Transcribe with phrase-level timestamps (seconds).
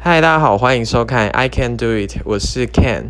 [0.00, 3.06] 嗨，大家好，欢迎收看 I Can Do It，我是 Ken。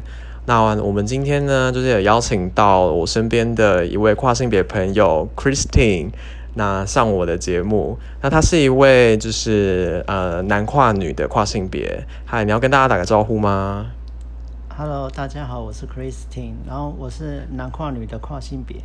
[0.46, 6.08] 那我们今天呢，就是有邀请到我身边的一位跨性别朋友 Christine，
[6.54, 7.98] 那上我的节目。
[8.22, 12.06] 那她是一位就是呃男跨女的跨性别。
[12.24, 13.90] 嗨，你要跟大家打个招呼吗
[14.74, 18.78] ？Hello，大家好，我是 Christine，然后我是男跨女的跨性别。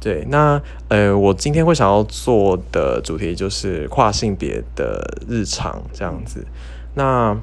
[0.00, 0.58] 对，那
[0.88, 6.46] 呃，我今天会想要做的主题就是跨性别的日常这样子。
[6.94, 7.36] 那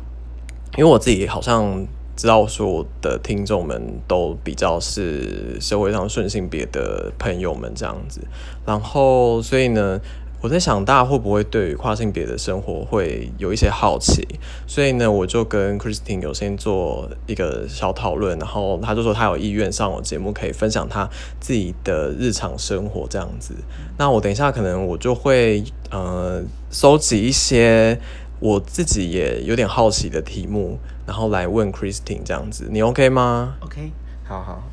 [0.77, 8.21] 因为我自己好像知道说我的听众们都比较是社会上顺性别的朋友们这样子，
[8.65, 9.99] 然后所以呢，
[10.41, 14.27] 我在想大家会不会对于跨性别的生活会有一些好奇，
[14.67, 23.53] 所以呢，我就跟 Christine 有先做一个小讨论，然后他就说他有意愿上我节目可以分享他自己的日常生活这样子。
[23.97, 27.99] 那我等一下可能我就会呃收集一些。
[28.39, 33.91] 我自己也有点好奇的题目，然后来问 Christine 这样子，你 OK 吗？OK，
[34.23, 34.63] 好好。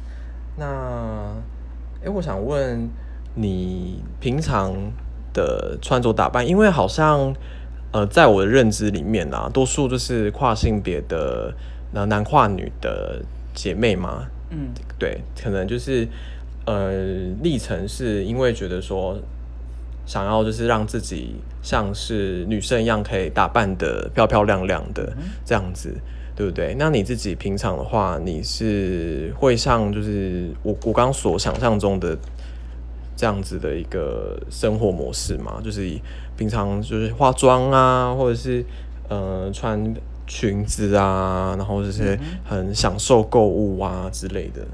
[0.56, 1.34] 那，
[2.05, 2.88] 哎，我想问
[3.34, 4.75] 你平常
[5.33, 7.34] 的穿着打扮，因为好像
[7.92, 11.55] 呃，在我的认知里面啊，多数就是跨性别的
[11.92, 13.22] 男男跨女的
[13.55, 14.27] 姐妹嘛。
[14.50, 16.06] 嗯，对，可能就是
[16.66, 16.92] 呃，
[17.42, 19.19] 历程是因为觉得说。
[20.06, 25.12] 想要就是让自己像是女生一样，可以打扮的漂漂亮亮的
[25.44, 25.94] 这样子，
[26.36, 26.74] 对不对？
[26.78, 32.16] 那你自己平常的话，你是会像就是我我刚所想象中的
[33.16, 35.60] 这样子的一个生活模式吗？
[35.64, 35.88] 就是
[36.36, 38.64] 平常就是化妆啊，或者是
[39.08, 39.94] 呃穿
[40.27, 44.66] 裙子啊，然后这些很享受购物啊之类的。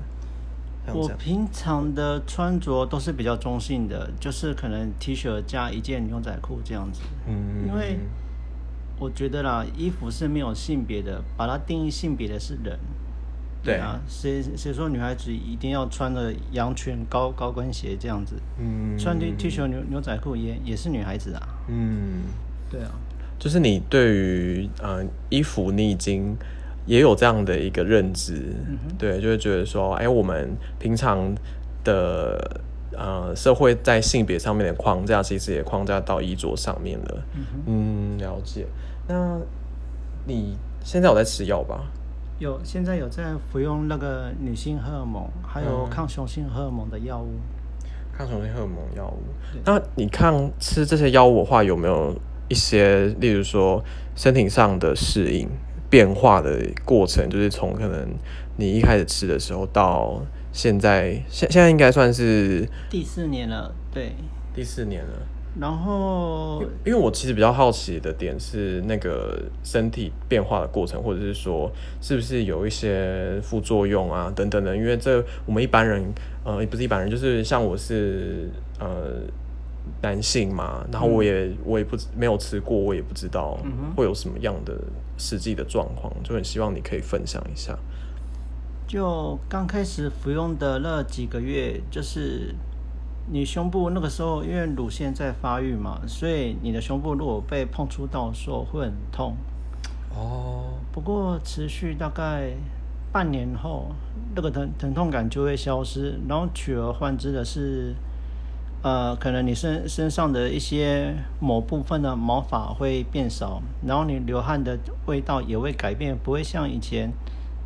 [0.94, 7.00] 我平常的穿着都是比较中性的，就是可能 T 恤加一件牛仔裤这样子。
[7.26, 7.98] 嗯，因为
[8.98, 12.78] 我觉得啦，衣服是没有性别的，把它定义性别的是人。
[13.62, 18.34] 对啊，谁谁说女孩子一定要穿的羊圈高高跟鞋这样子？
[18.58, 21.48] 嗯，穿 T T 恤牛牛仔裤也也是女孩子啊。
[21.68, 22.22] 嗯，
[22.70, 22.90] 对啊，
[23.38, 26.36] 就是你对于呃衣服你已经。
[26.90, 28.52] 也有这样的一个认知，
[28.98, 31.32] 对，就会觉得说，哎，我们平常
[31.84, 32.60] 的
[32.92, 37.22] 呃社会在性别上面的框架，其实也框架到衣着上面了。
[37.66, 38.66] 嗯，了解。
[39.06, 39.38] 那
[40.26, 41.80] 你现在有在吃药吧？
[42.40, 47.38] 有，现在有在服用那个女性荷尔蒙，还有抗雄性荷尔蒙的药物。
[48.12, 49.22] 抗雄性荷尔蒙药物。
[49.64, 52.18] 那你抗吃这些药物的话，有没有
[52.48, 53.80] 一些，例如说
[54.16, 55.48] 身体上的适应？
[55.90, 58.08] 变化的过程，就是从可能
[58.56, 64.12] 你一开始吃的时候到现在，现现在应该算是第四年了，对，
[64.54, 65.10] 第四年了。
[65.58, 71.68] 然后，因为我其实比较好奇的点是那个身体变化的过程，或者是说
[72.00, 74.76] 是不是有一些副作用啊等等的。
[74.76, 76.04] 因为这我们一般人，
[76.44, 78.48] 呃，也不是一般人，就是像我是
[78.78, 79.20] 呃。
[80.02, 83.58] 男性嘛，然后我也我也不没有吃过，我也不知道
[83.94, 84.74] 会有什么样的
[85.18, 87.78] 实际的状况，就很希望你可以分享一下。
[88.86, 92.54] 就刚开始服用的那几个月，就是
[93.30, 99.36] 你胸部那个时候，因为乳腺在发育嘛，所以你的胸部如果被碰触到的时候会很痛。
[100.16, 100.78] 哦。
[100.90, 102.50] 不过持续大概
[103.12, 103.94] 半年后，
[104.34, 107.94] 那个疼疼痛感就会消失，然后取而换之的是。
[108.82, 117.12] 呃，可能你身身上的一些某部分的毛发会变少，然后你流汗的味道也会改变，不会像以前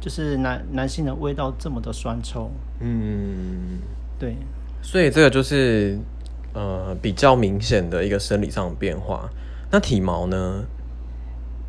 [0.00, 2.50] 就是男男性的味道这么的酸臭。
[2.80, 3.78] 嗯，
[4.18, 4.36] 对。
[4.82, 5.96] 所以这个就是
[6.52, 9.30] 呃比较明显的一个生理上的变化。
[9.70, 10.64] 那体毛呢？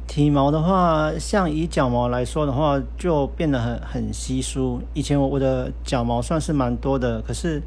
[0.08, 4.82] 体毛的话，像以脚毛来说的话，就变得很很稀疏。
[4.96, 7.62] 以前我我的脚毛算是蛮多的，可是。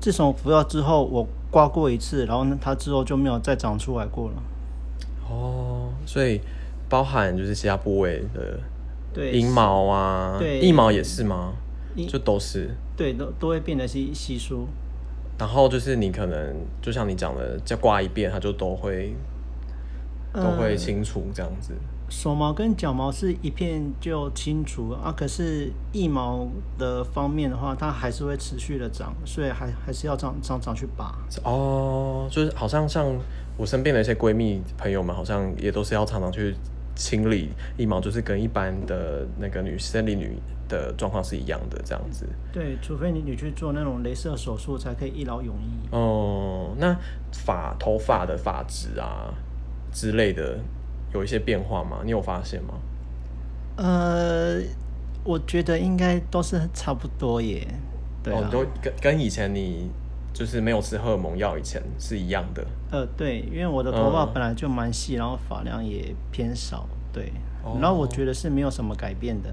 [0.00, 4.42] 自从服药之后，我刮过一次，然后呢，它之后就没有再长出来过了。
[5.28, 6.40] 哦，所以
[6.88, 8.60] 包含就是其他部位的，
[9.12, 11.52] 对，阴毛啊，对，腋毛也是吗？
[12.08, 14.68] 就都是，对，都都会变得稀稀疏。
[15.36, 19.14] 然后就是你可能就像你讲的，再刮一遍，它就都会
[20.32, 21.72] 都会清除这样子。
[22.08, 31.14] 手毛跟脚毛是一片就清除啊，可是腋毛的方面的话，它还是会持续的长，所以还还是要长长长去拔。
[31.44, 33.06] 哦，就是好像像
[33.58, 36.54] 我身边的一些闺蜜朋友们，好像也都是要常常去
[36.96, 42.26] 清理腋毛，就是跟一般的那个女生理女的状况是一样的这样子。
[42.50, 45.88] 对，除非你你去做那种镭射手术，才可以一劳永逸。
[45.90, 46.96] 哦，那
[47.32, 49.34] 发头发的发质啊
[49.92, 50.58] 之类的。
[51.12, 51.98] 有一些变化吗？
[52.04, 52.74] 你有发现吗？
[53.76, 54.60] 呃，
[55.24, 57.66] 我觉得应该都是差不多耶。
[58.22, 59.88] 对哦，啊你，都跟跟以前你
[60.32, 62.66] 就是没有吃荷尔蒙药以前是一样的。
[62.90, 67.32] 呃，对，因为我的头发嗯本来就蛮细，然后发量也偏少，对。
[67.64, 69.52] 哦然后我觉得是没有什么改变的。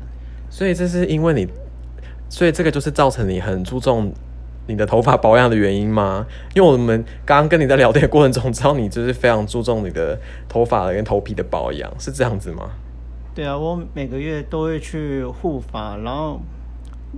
[0.50, 1.48] 所以这是因为你，
[2.30, 4.14] 所以这个就是造成你很注重
[4.68, 6.26] 你的头发保养的原因吗？
[6.54, 10.20] 因为我们刚刚跟你在聊天的过程中，知道你就是非常注重你的
[10.50, 12.70] 头发跟头皮的保养，是这样子吗？
[13.36, 16.40] 对啊，我每个月都会去护发，然后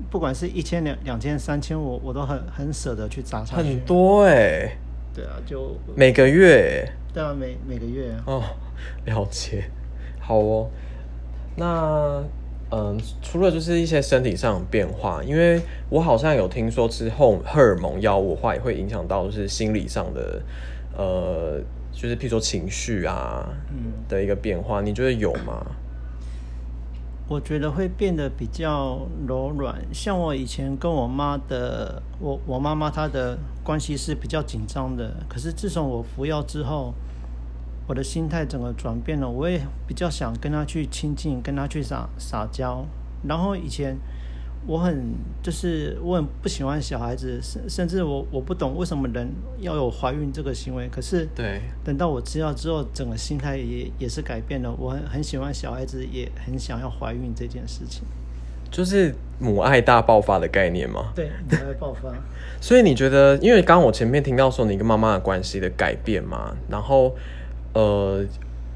[0.10, 3.70] 不管是一千、两两千、三千，我我都很很舍得去砸下去。
[3.70, 3.80] 很。
[3.82, 4.78] 多哎、
[5.14, 8.24] 对啊，就每个月对啊，每每个月啊。
[8.26, 8.44] 哦，
[9.06, 9.70] 了解，
[10.20, 10.70] 好哦。
[11.56, 12.24] 那
[12.70, 20.42] 嗯，除了就是一些身体上的变化，因为我好像有听说之后荷尔蒙药物的话，也会影响到就是心理上的
[20.98, 21.62] 呃，
[21.94, 25.66] 就是譬如说情绪啊嗯的一个变化，你觉得有吗？
[27.30, 29.76] 我觉得会变得比较柔软。
[29.94, 36.94] 像我以前跟我妈的，我我妈妈她的关系是比较紧张的，可是自从我服药之后，
[37.88, 42.86] 我的心态整个转变了，我也比较想跟他去亲近，跟他去撒撒娇。
[43.28, 43.98] 然后以前
[44.66, 49.28] 我很就是我很不喜欢小孩子，甚甚至我我不懂为什么人
[49.60, 54.72] 要有怀孕这个行为，可是对，等到我知道之后，整个心态也也是改变了。
[54.78, 58.04] 我很很喜欢小孩子，也很想要怀孕这件事情。
[58.70, 61.14] 就是母爱大爆发的概念吗？
[61.16, 62.14] 对，母爱爆发。
[62.60, 67.16] 所以你觉得，因为刚刚我前面听到说你跟妈妈的关系的改变嘛，然后
[67.78, 68.26] 呃，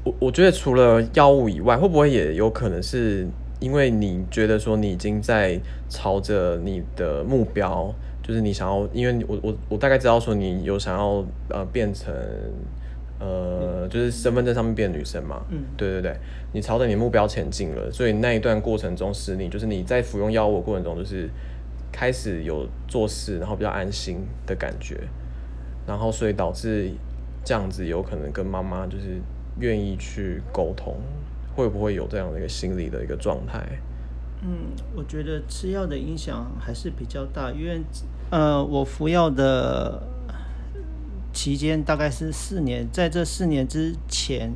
[0.04, 3.26] 我我觉得除了药物以外，会不会也有可能是
[3.58, 12.14] 因为你觉得说你已经在朝着你的目标，就是你想要，因为我我我大概知道说你有想要呃变成
[13.18, 15.64] 呃就是身份证上面变女生嘛，嗯。
[15.76, 16.16] 对对对，
[16.52, 21.28] 你朝着你目标前进了，所以那一段过程中是你就是你在服用药物的过程中，就是
[21.90, 24.96] 开始有做事，然后比较安心的感觉，
[25.88, 26.88] 然后所以导致
[27.44, 29.20] 这样子有可能跟妈妈就是
[29.58, 30.96] 愿意去沟通，
[31.54, 33.60] 会不会有这样的一个心理的一个状态？
[34.44, 37.80] 嗯，我觉得吃药的影响还是比较大，因为
[38.30, 40.02] 呃，我服药的
[41.32, 44.52] 期间大概是四年，在这四年之前，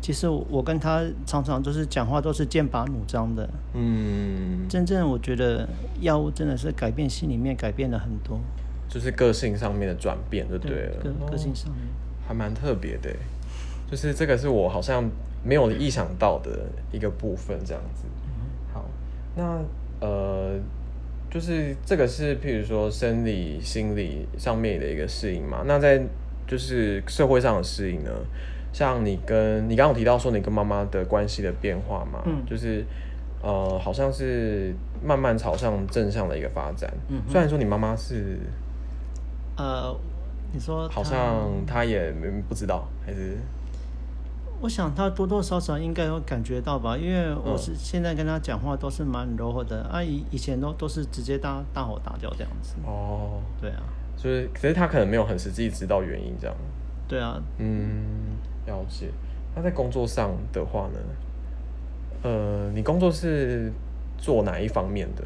[0.00, 3.48] 其实我跟他常常都是讲话都是剑拔弩张的。
[3.74, 5.68] 嗯，真正我觉得
[6.00, 8.40] 药物真的是改变心里面改变了很多，
[8.88, 11.82] 就是个性上面的转变就对了，个个性上面。
[12.30, 13.10] 还蛮特别的，
[13.90, 15.02] 就是这个是我好像
[15.42, 16.60] 没有意想到的
[16.92, 18.04] 一个部分，这样子。
[18.72, 18.88] 好，
[19.34, 19.60] 那
[19.98, 20.56] 呃，
[21.28, 25.64] 就是这个是譬如说生理、心理上面的一个适应嘛。
[25.66, 26.00] 那在
[26.46, 28.12] 就是社会上的适应呢，
[28.72, 32.84] 像你跟你刚刚有提到说你跟妈妈的关系的变化嘛，嗯就是
[33.42, 34.72] 呃，好像是
[35.04, 36.88] 慢慢朝向正向的一个发展。
[37.08, 38.38] 嗯虽然说你妈妈是
[39.56, 39.92] 呃，
[40.52, 43.38] 你说好像他也没不知道，还是
[44.60, 52.74] 我想他多多少少应该有感觉到吧，因为嗯我是现在跟他讲话都是蛮柔和的，啊以以前都都是直接大大吼大叫这样子。
[52.84, 53.82] 哦，对啊，
[54.16, 56.56] 就是可是他可能没有很实际知道原因这样。
[57.08, 58.36] 对啊，嗯，
[58.66, 59.10] 了解。
[59.54, 60.98] 那在工作上的话呢？
[62.22, 63.72] 呃，你工作是
[64.18, 65.24] 做哪一方面的？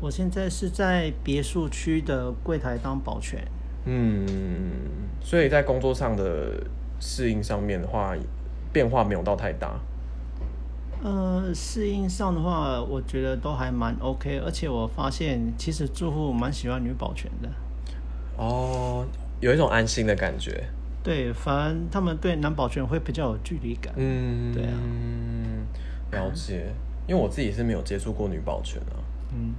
[0.00, 3.46] 我现在是在别墅区的柜台当保全。
[3.84, 4.70] 嗯，
[5.20, 6.62] 所以在工作上的
[7.00, 8.14] 适应上面的话，
[8.72, 9.78] 变化没有到太大。
[11.02, 17.48] 呃，适应上的话，我觉得都还蛮 OK，而且我发现其实住户蛮喜欢女保全的。
[18.36, 19.04] 哦，
[19.40, 20.64] 有一种安心的感觉。
[21.02, 23.92] 对，反而他们对男保全会比较有距离感。
[23.96, 24.78] 嗯，对啊，
[26.12, 26.72] 了解。
[27.08, 28.94] 因为我自己是没有接触过女保全啊。
[29.34, 29.52] 嗯，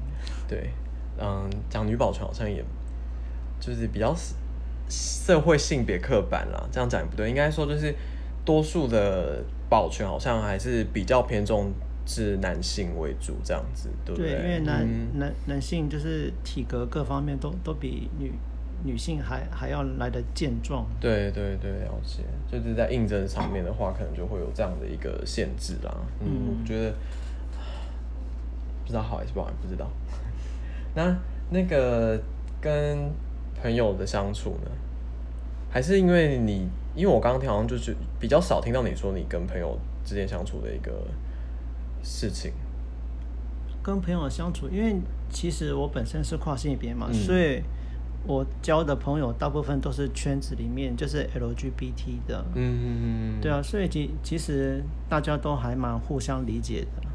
[0.48, 0.70] 对，
[1.20, 2.64] 嗯，讲女保全好像也
[3.66, 4.36] 就是比较社
[4.90, 7.96] 社会性别刻板啦，这样讲也不对，应该说就是
[8.44, 11.72] 多数的保全好像还是比较偏重
[12.06, 14.40] 是男性为主这样子，对不对，对？
[14.42, 18.34] 因为男、嗯男男性就是体格各方面都都比女
[18.84, 20.86] 女性还还要来的健壮。
[21.00, 22.24] 对对对，了解。
[22.52, 25.96] 就是在应征上面的话，可能就会有这样的一个限制啦。
[26.20, 26.94] 嗯，嗯我觉得
[28.84, 29.90] 不知道好还是不好，不知道。
[30.94, 31.16] 那
[31.50, 32.22] 那个
[32.60, 33.10] 跟
[33.62, 34.72] 朋友的相处呢，
[35.70, 40.92] 还是因为你，因为我刚刚听好像就是比较少听到你说你跟朋友之间相处的一个
[42.02, 42.54] 事情。
[43.82, 44.96] 跟朋友相处，因为
[45.30, 47.14] 其实我本身是跨性别嘛，嗯。
[47.14, 47.62] 所以
[48.26, 57.08] 我交的朋友大部分都是圈子里面就是 LGBT 的，嗯嗯嗯，对啊，所以其其实大家都还蛮互相理解的。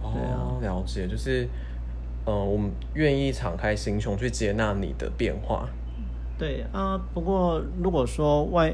[0.00, 1.48] 哦，了解，就是，
[2.24, 5.68] 呃，我们愿意敞开心胸去接纳你的变化。
[6.38, 8.72] 对啊，不过如果说外，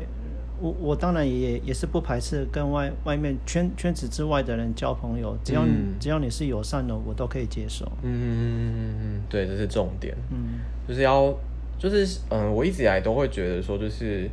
[0.61, 7.85] 我我当然也也是不排斥跟外外面圈圈子之外的人交朋友，只要、嗯只要你是友善的，我都可以接受。
[8.03, 10.17] 嗯嗯嗯嗯嗯，对，这是重点。
[10.31, 11.33] 嗯就是要，
[11.79, 14.29] 就是嗯，我一直以来都会觉得说，就是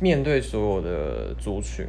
[0.00, 1.86] 面对所有的族群，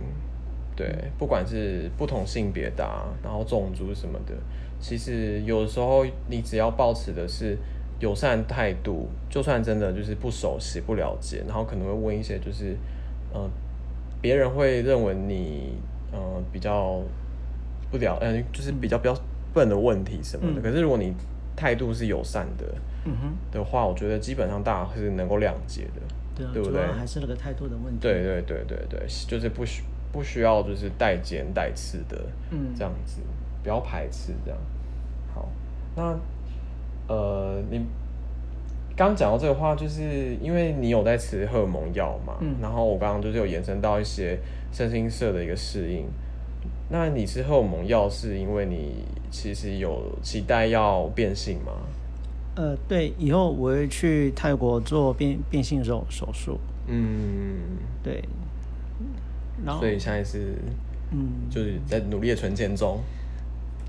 [0.76, 4.34] 对，不管是不同性别的、啊，然后种族什么的，
[4.82, 7.58] 其实有时候你只要保持的是
[8.00, 12.76] 友善态度，就算真的就是不熟悉、不了解，然后可能会问一些就是，
[13.32, 13.48] 呃，
[14.20, 15.76] 别人会认为你
[16.12, 16.20] 呃
[16.52, 17.00] 比较
[17.92, 19.16] 不了，嗯、就是比较比较
[19.54, 20.60] 笨的问题什么的。
[20.60, 21.14] 嗯可是如果你
[21.56, 22.66] 态度是友善的，
[23.06, 26.02] 嗯哼，的话，我觉得基本上大家是能够谅解的，
[26.36, 28.00] 对啊，对不对主要还是那个态度的问题。
[28.02, 32.18] 对对对对对，就是不需不需要就是带尖带刺的，
[32.50, 33.22] 嗯这样子，
[33.64, 34.60] 不要排斥这样。
[35.34, 35.48] 好，
[35.96, 36.18] 那
[37.08, 37.86] 呃，你
[38.96, 44.38] 刚讲到这个话，就是因为你有在吃荷尔蒙药嘛，嗯然后我刚刚就是有延伸到一些
[44.72, 46.06] 身心社的一个适应。
[46.90, 51.72] 那你吃荷尔蒙药是因为你其实有期待要变性吗？
[52.56, 56.60] 呃，对，以后我会去泰国做变变性手手术。
[56.88, 57.56] 嗯，
[58.04, 58.22] 对，
[59.66, 60.58] 然后所以现在是
[61.12, 63.00] 嗯，就是在努力的存钱中。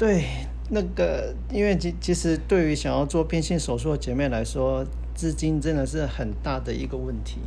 [0.02, 0.24] 对，
[0.70, 7.38] 那个，因为其其实对于想要做变性手术的姐妹来说，资金真的是很大的一个问题。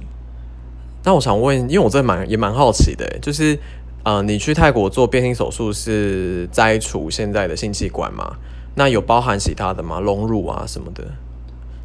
[1.03, 3.59] 那我想问，因为我真的蛮也蛮好奇的，就是
[4.05, 8.37] 呃，你去泰国做变性手术是摘除现在的性器官吗？
[8.75, 9.99] 那有包含其他的吗？
[9.99, 11.03] 隆乳啊什么的，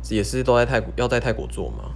[0.08, 1.90] 也是都在泰国要在泰国做吗？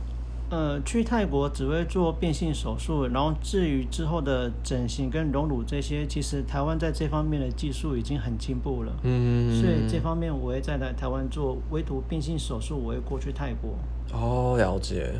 [0.54, 8.92] 呃，去泰国只会做变性手术，然后至于之后的整形跟隆乳这些，其实台湾在这方面的技术已经很进步了。
[9.02, 13.74] 嗯，所以这方面我会再来台湾做，唯独变性手术我会过去泰国。
[14.12, 15.12] 哦，了解。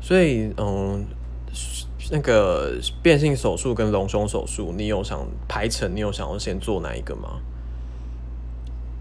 [0.00, 1.04] 所以嗯，
[2.12, 5.92] 那个变性手术跟隆胸手术，你有想排程？
[5.92, 7.40] 你有想要先做哪一个吗？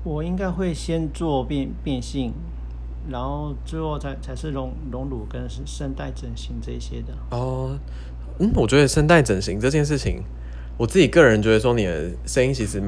[0.03, 2.34] 我应该会先做变变性，
[3.09, 7.13] 然后最后才才是隆隆乳跟声带整形这些的。
[7.31, 7.77] 哦，
[8.39, 10.23] 嗯，我觉得声带整形这件事情，
[10.77, 12.81] 我自己个人觉得说，你的声音其实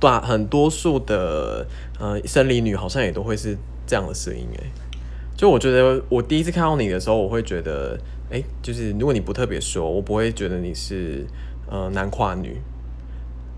[0.00, 1.66] 大很多数的
[1.98, 4.70] 呃生理女好像也都会是这样的声音诶。
[5.36, 7.98] 就我觉得我第一次看到你的时候，我会觉得，
[8.30, 11.26] 哎、就是如果你不特别说，我不会觉得你是
[11.70, 12.60] 呃男跨女，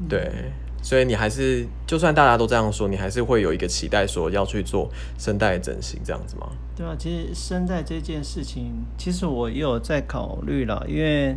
[0.09, 0.31] 对。
[0.85, 6.47] 所以你还是，就算大家都这样说，你还是会有一个期待，说要去做声带整形这样子吗？
[6.77, 11.37] 对啊，其实声带这件事情，其实我也有在考虑了，因为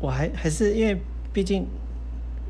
[0.00, 0.98] 我还还是因为
[1.32, 1.66] 毕竟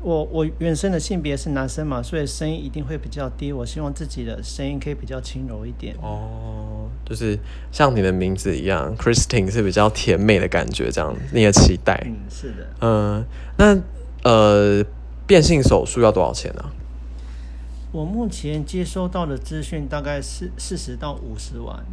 [0.01, 3.51] 我我原生的性别是男生嘛，所以声音一定会比较低。
[3.51, 5.93] 我希望自己的声音可以比较轻柔一点。
[6.01, 6.66] 哦，
[7.07, 7.39] 就是
[7.71, 12.01] 像你的名字一样，Christine 是比较甜美的感觉，这样你的期待。
[12.05, 12.67] 嗯，是的。
[12.81, 13.23] 嗯、
[13.57, 13.77] 那
[14.23, 14.83] 呃，
[15.25, 16.71] 变性手术要多少钱呢、啊？
[17.93, 21.83] 我目前接收到的资讯大概是四十到五十万，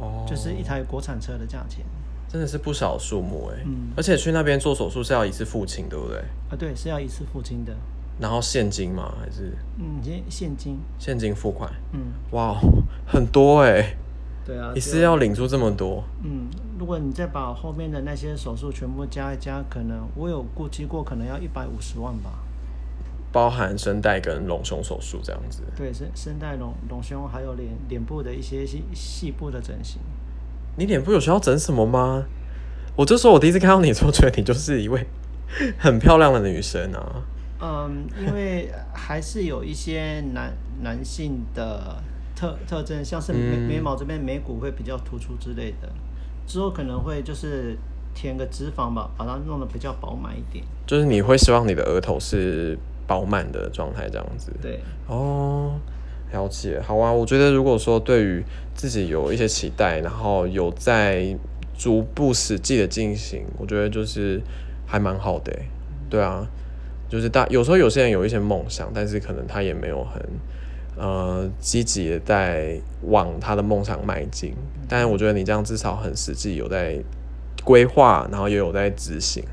[0.00, 1.84] 哦就是一台国产车的价钱。
[2.28, 3.62] 真的是不少数目哎。
[3.64, 6.18] 嗯而且去那边做手术是要一次付清，对不对？
[6.50, 7.72] 啊，对，是要一次付清的。
[8.20, 9.14] 然后现金吗？
[9.20, 10.76] 还是嗯，现现金。
[10.98, 11.72] 现金付款？
[11.92, 12.00] 嗯，
[12.32, 12.60] 哇，
[13.06, 13.96] 很多哎！
[14.48, 14.72] 对啊。
[14.74, 16.02] 一就次要领出这么多？
[16.24, 22.30] 嗯，如果你再把后面的那些手术全部加一加，可能我有估计过，可能要一百五十万吧。
[23.30, 25.62] 包含声带跟隆胸手术这样子。
[25.76, 30.00] 对，声声带隆隆胸，还有脸脸部的一些细细部的整形。
[30.76, 32.24] 你脸部有需要整什么吗？
[32.96, 35.06] 我就说我第一次看到你的时候，觉得你就是一位
[35.78, 37.22] 很漂亮的女生啊。
[37.60, 42.02] 嗯，因为还是有一些男男性的
[42.38, 45.88] 特特征，像是眉、嗯眉毛这边眉骨会比较突出之类的，
[46.46, 47.76] 之后可能会就是
[48.14, 50.64] 填个脂肪吧，把它弄得比较饱满一点。
[50.86, 52.78] 就是你会希望你的额头是
[53.08, 54.52] 饱满的状态，这样子。
[54.62, 54.78] 对，
[55.08, 55.80] 哦，
[56.32, 56.80] 了解。
[56.80, 61.36] 好啊，我觉得如果说对于自己有一些期待，然后有在
[61.76, 64.40] 逐步实际的进行，我觉得就是
[64.86, 65.68] 还蛮好的欸。
[66.08, 66.46] 对啊，
[67.08, 70.22] 就是大有时候有些人有一些梦想，但是可能他也没有很
[70.98, 74.54] 呃积极的在往他的梦想迈进。
[74.88, 77.02] 但是我觉得你这样至少很实际，有在
[77.64, 79.44] 规划，然后也有在执行，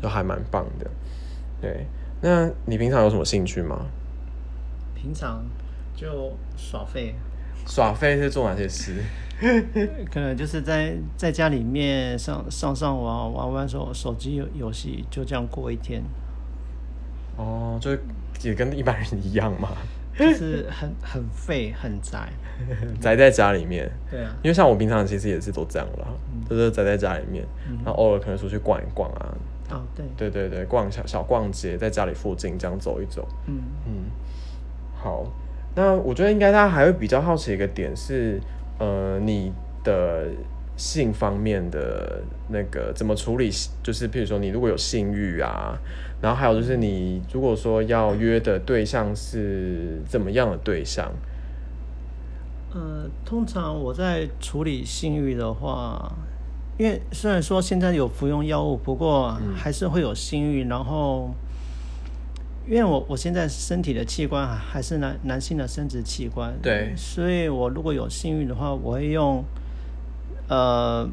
[0.00, 0.90] 就还蛮棒的。
[1.60, 1.86] 对，
[2.20, 3.86] 那你平常有什么兴趣吗？
[4.94, 5.44] 平常
[5.96, 7.14] 就耍废。
[7.66, 9.02] 耍废是做哪些事？
[10.12, 16.02] 可能就是在在家里面上上上网玩玩手手机游游戏，就这样过一天，
[17.36, 17.90] 哦，就
[18.42, 19.70] 也跟一般人一样嘛，
[20.18, 22.28] 就是很很废很宅。
[23.00, 23.90] 宅在家里面。
[24.10, 26.06] 对啊，因为像我平常其实也是都这样啦，
[26.48, 27.44] 就是宅在家里面，
[27.84, 29.34] 然后偶尔可能出去逛一逛啊，
[29.70, 33.26] 哦对，对对对，逛小小逛街，在家里附近这样走一走。
[33.46, 33.56] 嗯。
[33.86, 33.92] 嗯，
[34.94, 35.26] 好，
[35.74, 38.40] 那我觉得应该大家还会比较好奇一个点是，
[38.78, 39.52] 呃，你
[39.82, 40.28] 的
[40.76, 43.50] 性方面的那个怎么处理，
[43.82, 45.78] 就是譬如说你如果有性欲啊，
[46.20, 51.12] 然后还有就是你如果说要约的对象是怎么样的对象？
[52.74, 56.12] 呃，通常我在处理性欲的话，
[56.76, 60.66] 因为虽然说现在有服用药物，不过还是会有性欲。
[60.68, 61.30] 然后，
[62.66, 69.44] 因为我我现在身体的器官还是男男性的生殖器官，对所以我如果有性欲的话，我会用
[70.48, 71.08] 呃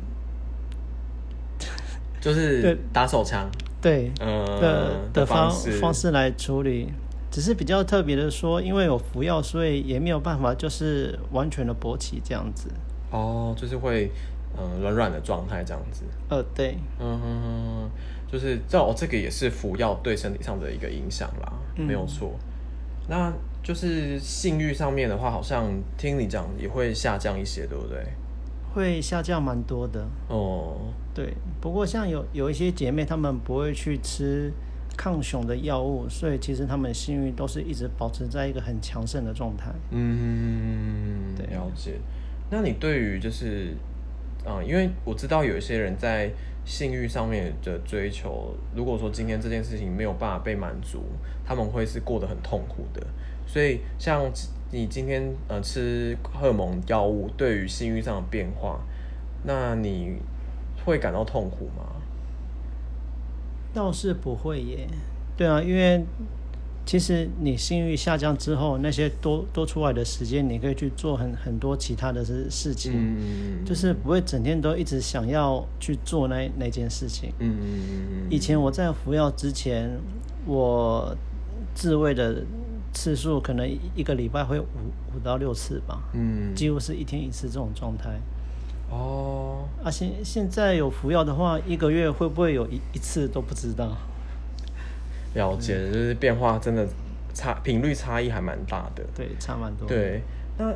[2.19, 3.49] 就是打手枪，
[3.81, 6.91] 对呃的的方式方式来处理。
[7.31, 12.69] 只是比较特别的说，因为有服药，所以也没有办法就是完全的勃起这样子。
[13.09, 14.11] 哦，就是会
[14.57, 16.03] 嗯软软的状态这样子。
[16.27, 17.89] 呃，对，嗯哼哼，
[18.29, 22.33] 就是这哦，这个也是服药对身体上的一个影响啦，嗯没有错。
[23.07, 23.31] 那
[23.63, 27.97] 就是性欲上面的话，好像听你讲也会下降一些，对不对？
[28.73, 30.07] 会下降蛮多的。
[30.29, 30.77] 哦，
[31.13, 34.51] 对，不过像有有一些姐妹，她们不会去吃
[34.97, 39.71] 抗雄的药物，所以其实她们性欲都是一直保持在一个很强盛的状态。
[39.91, 41.99] 嗯，对了解。
[42.49, 43.73] 那你对于就是，
[44.45, 46.31] 嗯，因为我知道有一些人在
[46.65, 51.03] 性欲上面的追求，如果说今天这件事情没有办法被满足，
[51.45, 53.01] 他们会是过得很痛苦的。
[53.47, 54.31] 所以，像
[54.71, 58.79] 你今天呃吃荷尔蒙药物对于性欲上的变化，
[59.43, 60.17] 那你
[60.85, 61.83] 会感到痛苦吗？
[63.73, 64.87] 倒是不会耶。
[65.37, 66.03] 对啊，因为
[66.85, 77.31] 其实你性欲下降之后，那些多多出来的时间，你可以去做很很多其他的事事情，嗯就是不会整天都一直想要去做那那件事情。
[77.39, 77.79] 嗯嗯
[78.23, 79.89] 嗯以前我在服药之前，
[80.45, 81.15] 我
[81.73, 82.43] 自慰的
[82.91, 84.65] 次数可能一个礼拜会五
[85.15, 88.19] 五到六次吧，嗯几乎是一天一次这种状态。
[88.89, 93.95] 哦，啊，现现在有服药的话，一个月会不会有一一次都不知道。
[95.33, 96.87] 了解，就是变化真的
[97.33, 99.03] 差频率差异还蛮大的。
[99.15, 100.21] 对，差蛮多。，对，
[100.57, 100.69] 那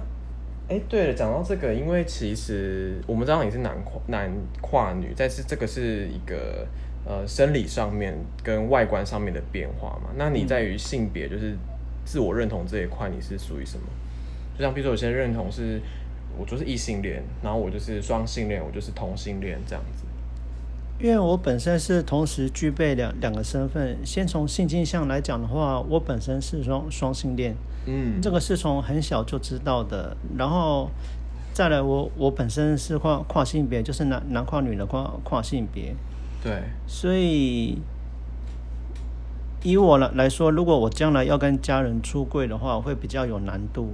[0.68, 6.68] 哎，对了，讲到这个，因为其实我们知道你是男跨男跨女，但是这个是一个
[7.06, 10.10] 呃生理上面跟外观上面的变化嘛。
[10.18, 11.56] 那你在于性别就是
[12.04, 13.86] 自我认同这一块，你是属于什么？
[14.58, 15.82] 就像比如说有些认同是
[16.38, 20.06] 我就是异性恋，然后我就是双性恋，我就是同性恋这样子。
[21.00, 23.98] 因为我本身是同时具备两两个身份。
[24.06, 27.56] 先从性倾向来讲的话，我本身是双双性恋，
[27.86, 30.16] 嗯，这个是从很小就知道的。
[30.38, 30.90] 然后
[31.54, 35.94] 再来我，我本身是跨跨性别，就是男男跨女的跨跨性别。
[36.42, 37.78] 对，所以
[39.64, 43.90] 以我来来说，如果我将来要跟家人出柜的话，会比较有难度，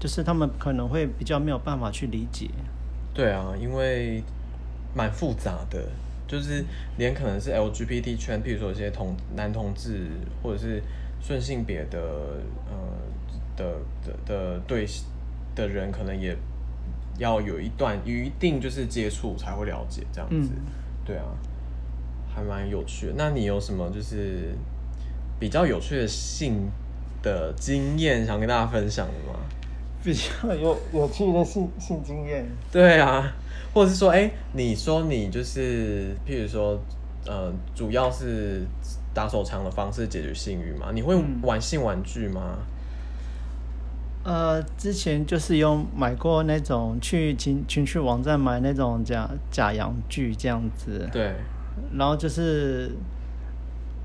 [0.00, 2.48] 就是他们可能会比较没有办法去理解。
[3.12, 4.22] 对啊，因为
[4.94, 5.82] 蛮复杂的，
[6.26, 6.64] 就是
[6.96, 10.06] 连可能是 LGBT 圈，譬如说一些同男同志
[10.42, 10.82] 或者是
[11.20, 11.98] 顺性别的
[12.70, 12.76] 呃
[13.56, 14.86] 的的的对
[15.54, 16.36] 的人，可能也
[17.18, 20.50] 要有一段有一定就是接触才会了解这样子。
[20.54, 20.62] 嗯
[21.06, 21.24] 对啊，
[22.34, 23.12] 还蛮有趣的。
[23.16, 24.52] 那你有什么就是
[25.38, 26.68] 比较有趣的性
[27.22, 29.38] 的经验想跟大家分享的吗？
[30.02, 32.44] 比较有有趣的性性经验。
[32.72, 33.32] 对啊，
[33.76, 36.80] 或者是说，哎、你说你就是，譬如说，
[37.26, 38.62] 呃，主要是
[39.12, 40.92] 打手枪的方式解决性欲嘛？
[40.94, 41.38] 你会嗯。
[41.42, 42.56] 玩性玩具吗？
[44.24, 51.34] 呃，之前就是有买过那种去情情趣网站买那种假假洋具这样子，对，
[51.92, 52.90] 然后就是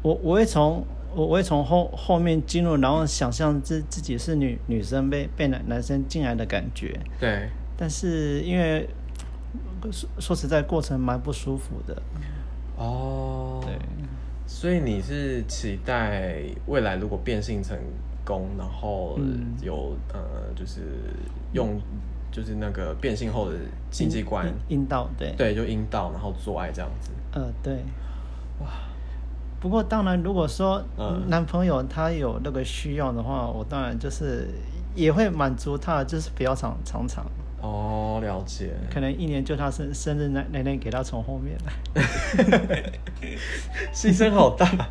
[0.01, 8.85] 我我会从我我会从后后面进入，然后想象自自己是女女生被被男男生进来的感觉，对，但是因为
[9.89, 12.01] 说说实在过程蛮不舒服的，
[12.75, 13.79] 哦，对，
[14.45, 17.77] 所以你是期待未来如果变性成
[18.25, 19.55] 功，然后嗯。
[19.61, 20.19] 有、呃，
[20.55, 20.81] 就是
[21.53, 21.79] 用
[22.31, 23.55] 就是那个变性后的
[23.91, 27.11] 性器官，阴阴道对，对，就阴道，然后做爱这样子。
[27.33, 27.75] 呃对。
[28.59, 28.67] 哇，
[29.59, 31.23] 不过当然，如果说嗯。
[31.29, 34.47] 男朋友他有那个需要的话，我当然就是
[34.95, 37.25] 也会满足他，就是不要常常常，
[37.61, 38.71] 哦，了解。
[38.91, 41.71] 可能一年就他生生日那那天给他从后面来。
[43.93, 44.67] 牺牲好大，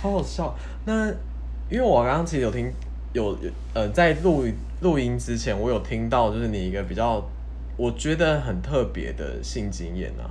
[0.00, 0.54] 好好笑。
[0.84, 1.08] 那
[1.68, 2.72] 因为我刚刚其实有听
[3.12, 4.46] 有有呃在录
[4.80, 7.22] 录音之前，我有听到就是你一个比较
[7.76, 10.30] 我觉得很特别的性经验啊，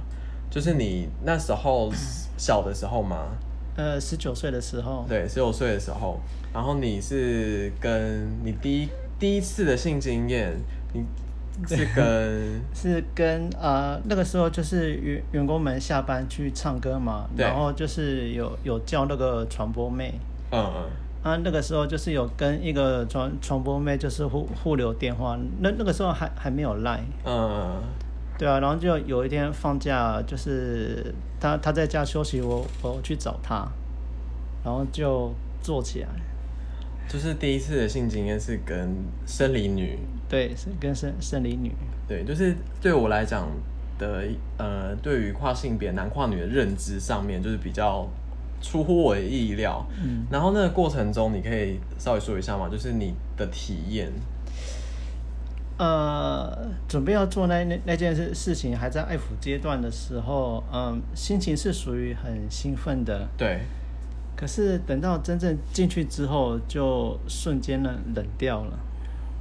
[0.49, 1.91] 就是你那时候
[2.37, 3.27] 小的时候嘛，
[3.75, 6.19] 呃，十九岁的时候，对，十九岁的时候，
[6.53, 10.53] 然后你是跟你第一第一次的性经验，
[10.93, 11.03] 你
[11.67, 20.13] 是跟 是跟呃那个时候就是员员工们下班去唱歌嘛，然后就是有有叫那个传播妹，
[20.51, 20.89] 嗯嗯。
[21.23, 27.81] 啊那个时候就是有跟一个传传播妹就是互互留电话，那那个时候还还没有 line，嗯
[28.37, 33.65] 对啊，然后就有一天放假，就是他他在家休息，我我去找他，
[34.63, 36.09] 然后就做起来，
[37.07, 41.71] 就是第一次的性经验是跟生理女，对，是跟生生理女，
[42.07, 43.47] 对，就是对我来讲
[43.97, 44.23] 的
[44.57, 48.07] 呃，对于跨性别男跨女的认知上面，就是比较
[48.61, 49.85] 出乎我的意料。
[50.03, 52.67] 嗯，然后那个过程中，你可以稍微说一下吗？
[52.69, 54.11] 就是你的体验。
[55.77, 63.59] 呃，准备要做那那那件事事情，还在爱抚阶段的时候，嗯，心情是属于很兴奋的，对，
[64.35, 68.79] 可是等到真正进去之后，就瞬间冷冷掉了。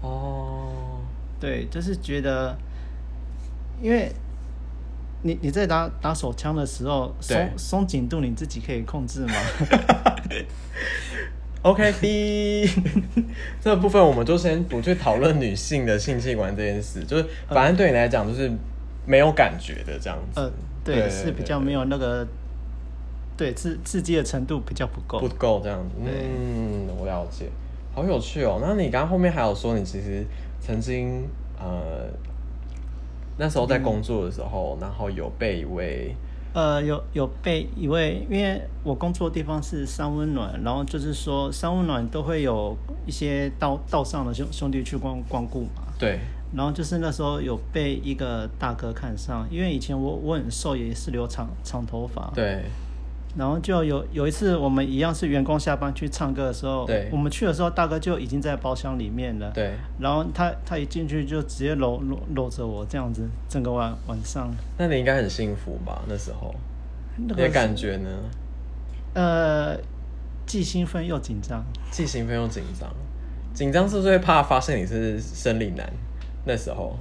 [0.02, 1.00] 哦，
[1.40, 2.56] 对，就是觉得，
[3.82, 4.12] 因为
[5.22, 9.32] 你你在打打手枪的时候，松松紧度你自己可以控制吗？
[11.62, 12.68] OK，第 一
[13.58, 18.52] 这部分我们就先不去讨论女性的性器官这件事，就是反正对你来讲就是
[19.06, 20.40] 没有感觉的这样子。
[20.40, 20.50] 呃，
[20.84, 22.26] 对，对是比较没有那个，
[23.36, 25.18] 对刺刺激的程度比较不够。
[25.18, 25.94] 不够这样子。
[26.04, 27.48] 嗯，我了解，
[27.94, 28.58] 好有趣哦。
[28.62, 30.24] 那你刚刚后面还有说，你其实
[30.60, 31.24] 曾经
[31.58, 32.06] 呃
[33.36, 36.14] 那时候在工作的时候，然后有被一位
[36.52, 46.20] 呃，有有被一位，因为我工作的地方是三温暖，然后就是说三温暖都会有一些道道上的兄兄弟去光光顾嘛，对
[46.54, 52.62] 然后就是那时候有被一个大哥看上，因为以前我我很瘦，也是留长长头发，，对
[53.36, 66.02] 然后就有有一次我们一样是员工下班去唱歌的时候，对我们去的时候大哥就已经在包厢里面了，对，然后他他一进去就直接搂搂搂着我这样子，整个晚晚上那你应该很幸福吧？
[66.08, 66.54] 那时候
[67.16, 68.08] 那个你的感觉呢？
[69.14, 69.76] 呃，
[70.46, 71.64] 既兴奋又紧张。
[71.90, 72.92] 既兴奋又紧张，
[73.52, 75.88] 紧张是不是会怕发现你是生理男？
[76.44, 76.96] 那时候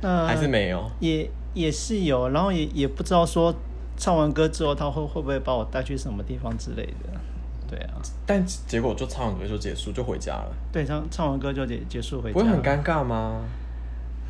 [0.00, 0.90] 呃，还是没有？
[1.00, 3.54] 也也是有，然后也也不知道说
[4.00, 7.20] 唱完歌之后他会会不会把我带去什么地方之类的。
[7.68, 12.32] 对啊，但结果就唱完歌就结束，就回家了，对，唱唱完歌就结结束回家。
[12.32, 13.42] 不会很尴尬吗？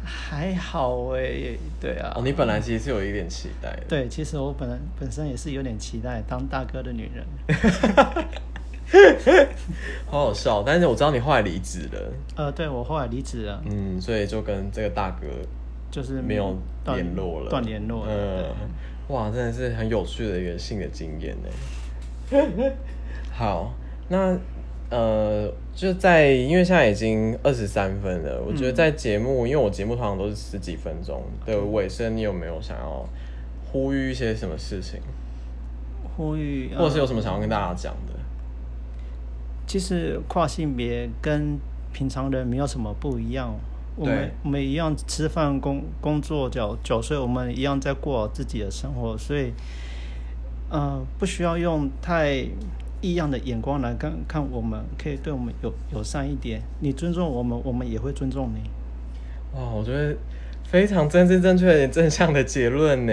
[0.05, 2.13] 还好哎、对啊。
[2.17, 3.85] 哦，你本来其实是有一点期待的。
[3.89, 7.25] 对，其实我本来本身也是有点期待当大哥的女人。
[10.07, 15.27] 好好笑，但是我知道你后来离职了，呃，对我后来离职了，嗯，所以就跟这个大哥
[15.91, 18.13] 就是没有断联络了，断联络了。
[18.13, 18.69] 嗯，
[19.11, 21.49] 哇，真的是很有趣的一个性的经验呢。
[23.33, 23.75] 好，
[24.09, 24.39] 那
[24.89, 33.05] 呃，就在因为现在已经二十三分了，我觉得在节目，因为我节目通常都是十几分钟的尾声，你有没有想要
[33.73, 35.01] 呼吁一些什么事情，
[36.17, 38.15] 呼吁，或者是有呃什么想要跟大家讲的？
[39.67, 41.59] 其实跨性别跟
[41.93, 43.55] 平常人没有什么不一样，
[44.01, 49.53] 我对们我们一样吃饭、工工作、缴缴税，我们一样在过好自己的生活，所以，
[50.71, 52.43] 呃，不需要用太
[53.03, 56.63] 异样的眼光来看看我们，可以对我们友友善一点。
[56.81, 58.63] 你尊重我们，我们也会尊重你。
[59.55, 60.17] 哇，我觉得
[60.65, 63.13] 非常真知正确、正向的结论呢。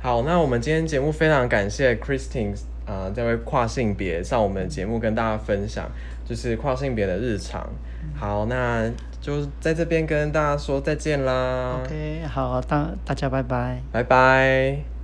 [0.00, 2.54] 好，那我们今天节目非常感谢 Christine
[2.84, 5.88] 啊、呃这位跨性别上我们的节目跟大家分享，
[6.24, 7.68] 就是跨性别的日常。
[8.16, 8.90] 好，那
[9.28, 13.82] 就在这边跟大家说再见啦 OK，好，大大家拜拜。
[13.92, 14.97] 拜拜。